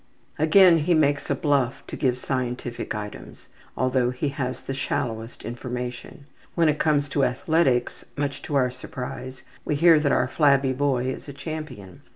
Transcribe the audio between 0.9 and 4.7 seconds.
makes a bluff to give scientific items, although he has